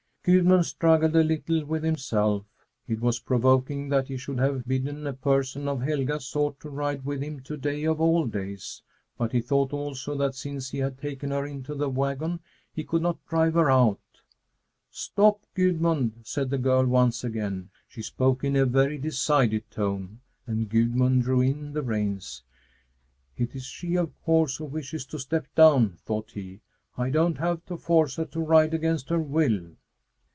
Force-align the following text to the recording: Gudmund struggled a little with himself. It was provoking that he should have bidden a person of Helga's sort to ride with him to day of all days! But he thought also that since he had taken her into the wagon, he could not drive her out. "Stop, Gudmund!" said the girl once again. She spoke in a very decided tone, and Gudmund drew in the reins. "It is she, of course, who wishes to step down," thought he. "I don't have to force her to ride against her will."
Gudmund 0.23 0.65
struggled 0.67 1.15
a 1.15 1.23
little 1.23 1.65
with 1.65 1.81
himself. 1.83 2.45
It 2.87 3.01
was 3.01 3.19
provoking 3.19 3.89
that 3.89 4.07
he 4.07 4.17
should 4.17 4.37
have 4.37 4.67
bidden 4.67 5.07
a 5.07 5.13
person 5.13 5.67
of 5.67 5.81
Helga's 5.81 6.27
sort 6.27 6.59
to 6.59 6.69
ride 6.69 7.03
with 7.03 7.23
him 7.23 7.39
to 7.39 7.57
day 7.57 7.85
of 7.85 7.99
all 7.99 8.27
days! 8.27 8.83
But 9.17 9.31
he 9.31 9.41
thought 9.41 9.73
also 9.73 10.15
that 10.17 10.35
since 10.35 10.69
he 10.69 10.77
had 10.77 10.99
taken 10.99 11.31
her 11.31 11.47
into 11.47 11.73
the 11.73 11.89
wagon, 11.89 12.39
he 12.71 12.83
could 12.83 13.01
not 13.01 13.25
drive 13.25 13.55
her 13.55 13.71
out. 13.71 13.99
"Stop, 14.91 15.39
Gudmund!" 15.55 16.21
said 16.21 16.51
the 16.51 16.59
girl 16.59 16.85
once 16.85 17.23
again. 17.23 17.71
She 17.87 18.03
spoke 18.03 18.43
in 18.43 18.55
a 18.55 18.67
very 18.67 18.99
decided 18.99 19.71
tone, 19.71 20.19
and 20.45 20.69
Gudmund 20.69 21.23
drew 21.23 21.41
in 21.41 21.73
the 21.73 21.81
reins. 21.81 22.43
"It 23.37 23.55
is 23.55 23.65
she, 23.65 23.95
of 23.95 24.13
course, 24.21 24.57
who 24.57 24.65
wishes 24.65 25.07
to 25.07 25.17
step 25.17 25.47
down," 25.55 25.97
thought 26.05 26.33
he. 26.33 26.61
"I 26.95 27.09
don't 27.09 27.39
have 27.39 27.65
to 27.65 27.75
force 27.75 28.17
her 28.17 28.25
to 28.25 28.39
ride 28.39 28.75
against 28.75 29.09
her 29.09 29.19
will." 29.19 29.71